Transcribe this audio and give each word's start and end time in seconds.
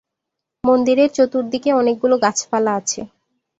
মন্দিরের 0.63 1.09
চতুর্দিকে 1.13 1.69
অনেকগুলো 1.73 2.15
গাছপালা 2.23 2.71
আছে। 2.79 3.01